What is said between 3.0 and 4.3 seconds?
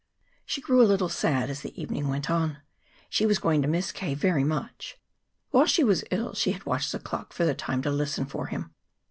She was going to miss K.